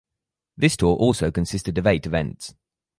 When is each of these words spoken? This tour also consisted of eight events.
This 0.57 0.75
tour 0.75 0.95
also 0.95 1.29
consisted 1.29 1.77
of 1.77 1.85
eight 1.85 2.07
events. 2.07 2.55